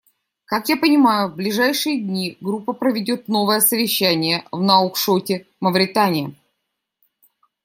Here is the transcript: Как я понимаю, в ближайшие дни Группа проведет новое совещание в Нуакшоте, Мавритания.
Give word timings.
Как 0.45 0.67
я 0.69 0.77
понимаю, 0.77 1.29
в 1.29 1.35
ближайшие 1.35 2.01
дни 2.01 2.35
Группа 2.41 2.73
проведет 2.73 3.27
новое 3.27 3.59
совещание 3.59 4.45
в 4.51 4.59
Нуакшоте, 4.59 5.45
Мавритания. 5.59 6.33